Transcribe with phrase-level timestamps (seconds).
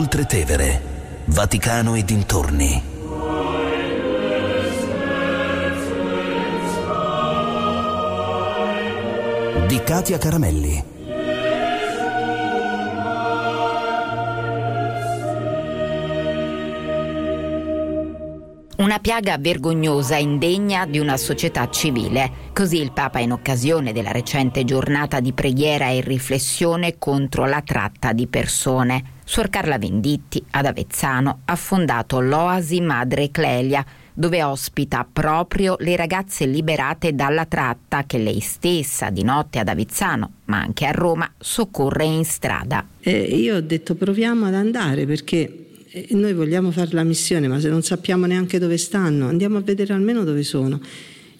[0.00, 0.80] Oltre Tevere,
[1.26, 2.82] Vaticano e dintorni.
[9.66, 10.89] Di Katia Caramelli.
[19.00, 22.48] Piaga vergognosa indegna di una società civile.
[22.52, 28.12] Così il Papa, in occasione della recente giornata di preghiera e riflessione contro la tratta
[28.12, 29.18] di persone.
[29.24, 36.44] Suor Carla Venditti, ad Avezzano, ha fondato l'Oasi Madre Clelia, dove ospita proprio le ragazze
[36.44, 42.04] liberate dalla tratta che lei stessa di notte ad Avezzano, ma anche a Roma, soccorre
[42.04, 42.84] in strada.
[43.00, 45.59] Eh, io ho detto proviamo ad andare perché
[46.10, 49.92] noi vogliamo fare la missione, ma se non sappiamo neanche dove stanno, andiamo a vedere
[49.92, 50.80] almeno dove sono.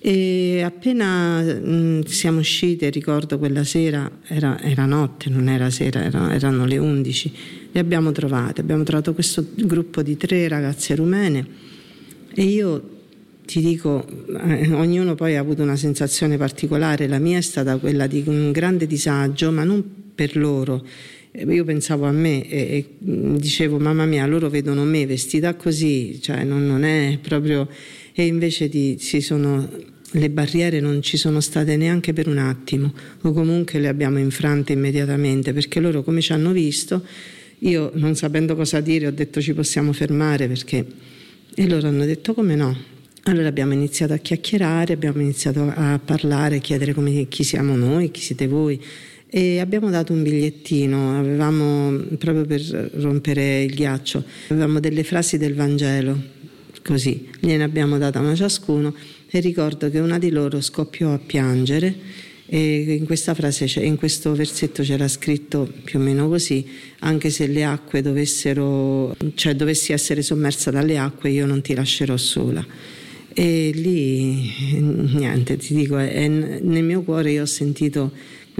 [0.03, 6.33] E appena mh, siamo uscite, ricordo quella sera, era, era notte, non era sera, era,
[6.33, 7.33] erano le 11,
[7.71, 8.63] le abbiamo trovate.
[8.63, 11.47] Abbiamo trovato questo gruppo di tre ragazze rumene
[12.33, 12.99] e io
[13.45, 14.07] ti dico,
[14.43, 18.53] eh, ognuno poi ha avuto una sensazione particolare, la mia è stata quella di un
[18.53, 20.83] grande disagio, ma non per loro
[21.33, 26.67] io pensavo a me e, dicevo mamma mia loro vedono me vestita così cioè non,
[26.67, 27.69] non è proprio
[28.13, 29.69] e invece di, sono,
[30.11, 32.93] le barriere non ci sono state neanche per un attimo
[33.23, 37.05] o comunque le abbiamo infrante immediatamente perché loro come ci hanno visto
[37.59, 40.85] io non sapendo cosa dire ho detto ci possiamo fermare perché
[41.55, 42.99] e loro hanno detto come no?
[43.25, 48.21] Allora abbiamo iniziato a chiacchierare abbiamo iniziato a parlare chiedere come, chi siamo noi chi
[48.21, 48.81] siete voi
[49.31, 55.55] e abbiamo dato un bigliettino, avevamo proprio per rompere il ghiaccio, avevamo delle frasi del
[55.55, 56.21] Vangelo,
[56.83, 58.93] così, gliene abbiamo data una ciascuno
[59.31, 61.95] e ricordo che una di loro scoppiò a piangere
[62.53, 66.67] e in questa frase, in questo versetto c'era scritto più o meno così,
[66.99, 72.17] anche se le acque dovessero, cioè dovessi essere sommersa dalle acque, io non ti lascerò
[72.17, 72.67] sola.
[73.33, 78.11] E lì, niente, ti dico, è, nel mio cuore io ho sentito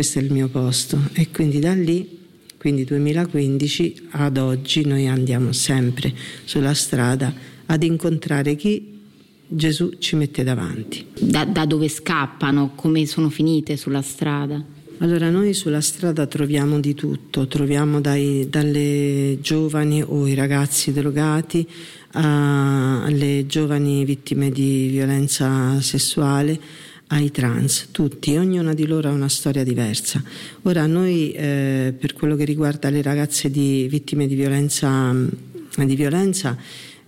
[0.01, 2.19] questo è il mio posto e quindi da lì
[2.57, 7.31] quindi 2015 ad oggi noi andiamo sempre sulla strada
[7.67, 8.99] ad incontrare chi
[9.47, 11.05] Gesù ci mette davanti.
[11.21, 12.73] Da, da, dove scappano?
[12.77, 14.65] Come sono finite sulla strada?
[15.01, 21.69] Allora noi sulla strada troviamo di tutto, troviamo dai, dalle giovani o i ragazzi drogati
[22.13, 29.65] alle giovani vittime di violenza sessuale ai trans, tutti, ognuna di loro ha una storia
[29.65, 30.23] diversa.
[30.63, 36.57] Ora noi eh, per quello che riguarda le ragazze di, vittime di violenza, di violenza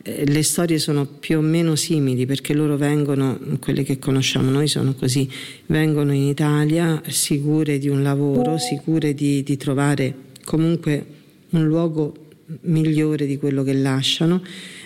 [0.02, 4.66] eh, le storie sono più o meno simili perché loro vengono, quelle che conosciamo noi
[4.66, 5.30] sono così,
[5.66, 10.14] vengono in Italia sicure di un lavoro, sicure di, di trovare
[10.44, 11.06] comunque
[11.50, 12.14] un luogo
[12.62, 14.42] migliore di quello che lasciano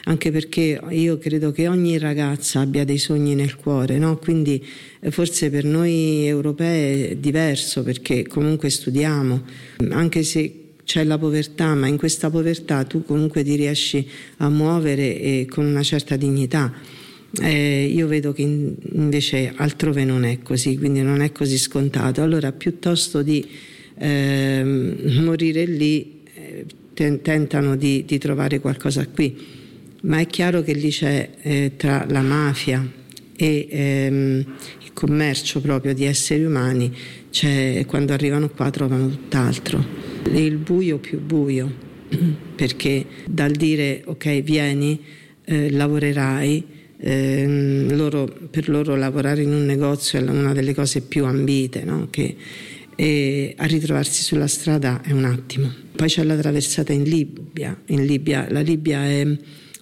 [0.09, 4.17] anche perché io credo che ogni ragazza abbia dei sogni nel cuore, no?
[4.19, 4.65] quindi
[5.01, 9.43] eh, forse per noi europei è diverso perché comunque studiamo,
[9.91, 14.07] anche se c'è la povertà, ma in questa povertà tu comunque ti riesci
[14.37, 16.73] a muovere con una certa dignità.
[17.43, 22.23] Eh, io vedo che invece altrove non è così, quindi non è così scontato.
[22.23, 23.45] Allora piuttosto di
[23.99, 24.63] eh,
[25.21, 26.65] morire lì, eh,
[26.95, 29.65] tentano di, di trovare qualcosa qui
[30.07, 32.89] ma è chiaro che lì c'è eh, tra la mafia
[33.37, 34.45] e ehm,
[34.83, 36.95] il commercio proprio di esseri umani,
[37.31, 39.85] c'è, quando arrivano qua trovano tutt'altro.
[40.33, 41.71] Il buio più buio,
[42.57, 44.99] perché dal dire ok vieni,
[45.45, 46.65] eh, lavorerai,
[46.99, 52.09] eh, loro, per loro lavorare in un negozio è una delle cose più ambite, no?
[52.11, 52.37] che,
[52.95, 55.71] e a ritrovarsi sulla strada è un attimo.
[55.95, 59.37] Poi c'è la traversata in Libia, in Libia la Libia è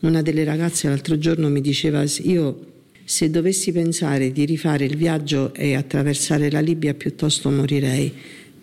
[0.06, 2.72] una delle ragazze l'altro giorno mi diceva io
[3.04, 8.12] se dovessi pensare di rifare il viaggio e attraversare la Libia piuttosto morirei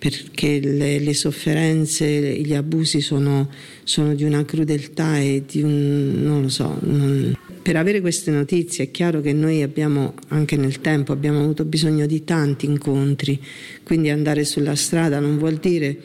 [0.02, 3.48] perché le, le sofferenze, gli abusi sono,
[3.84, 6.24] sono, di una crudeltà e di un...
[6.24, 6.76] non lo so.
[6.82, 7.38] Non...
[7.62, 12.08] Per avere queste notizie è chiaro che noi abbiamo, anche nel tempo, abbiamo avuto bisogno
[12.08, 13.40] di tanti incontri,
[13.84, 15.96] quindi andare sulla strada non vuol dire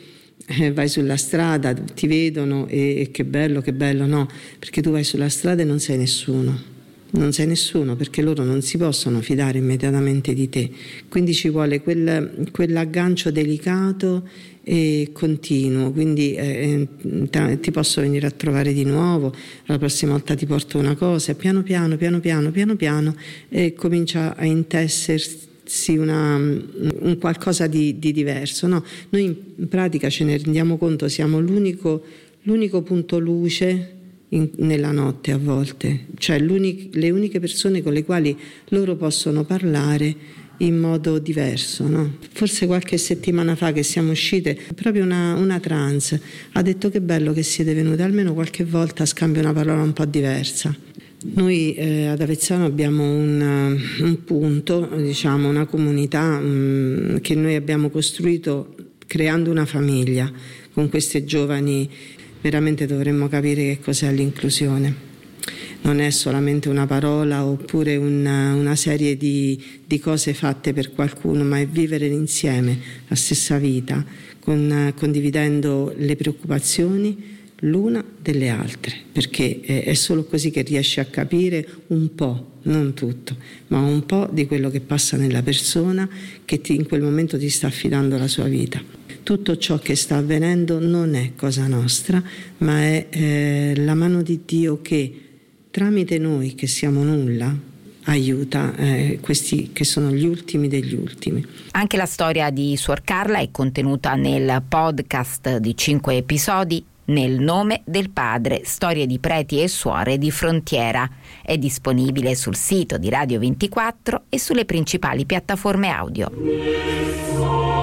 [0.47, 4.27] eh, vai sulla strada, ti vedono e, e che bello, che bello, no,
[4.57, 6.75] perché tu vai sulla strada e non sei nessuno
[7.09, 10.69] non sei nessuno perché loro non si possono fidare immediatamente di te.
[11.07, 14.27] Quindi ci vuole quel, quell'aggancio delicato
[14.63, 15.91] e continuo.
[15.91, 16.87] Quindi eh,
[17.29, 19.33] eh ti posso venire a trovare di nuovo,
[19.65, 23.15] la prossima volta ti porto una cosa, piano piano, piano piano, piano piano,
[23.49, 25.45] e comincia a intessersi
[25.97, 28.67] una, un qualcosa di, di diverso.
[28.67, 28.83] No?
[29.09, 32.03] Noi in pratica ce ne rendiamo conto, siamo l'unico
[32.47, 33.95] l'unico punto luce
[34.29, 38.37] in, nella notte a volte, cioè le uniche persone con le quali
[38.69, 41.87] loro possono parlare in modo diverso.
[41.87, 42.15] No?
[42.31, 46.19] Forse qualche settimana fa che siamo uscite, proprio una, una trans
[46.53, 50.05] ha detto che bello che siete venute, almeno qualche volta scambia una parola un po'
[50.05, 50.75] diversa.
[51.19, 57.89] Noi eh, ad Avezzano abbiamo un, un punto, diciamo, una comunità um, che noi abbiamo
[57.89, 58.75] costruito
[59.07, 60.31] creando una famiglia
[60.71, 61.89] con queste giovani.
[62.39, 65.05] Veramente dovremmo capire che cos'è l'inclusione
[65.81, 71.43] non è solamente una parola oppure una, una serie di, di, cose fatte per qualcuno,
[71.43, 72.77] ma è vivere insieme
[73.07, 74.03] la stessa vita,
[74.39, 81.67] con, condividendo le preoccupazioni l'una delle altre, perché è solo così che riesci a capire
[81.87, 83.35] un po', non tutto,
[83.67, 86.07] ma un po' di quello che passa nella persona
[86.45, 88.81] che ti, in quel momento ti sta affidando la sua vita.
[89.23, 92.21] Tutto ciò che sta avvenendo non è cosa nostra,
[92.59, 95.21] ma è eh, la mano di Dio che
[95.71, 97.55] tramite noi che siamo nulla
[98.03, 101.45] aiuta eh, questi che sono gli ultimi degli ultimi.
[101.71, 107.81] Anche la storia di Suor Carla è contenuta nel podcast di cinque episodi nel nome
[107.85, 111.07] del padre, storie di preti e suore di frontiera.
[111.41, 117.75] È disponibile sul sito di Radio 24 e sulle principali piattaforme audio.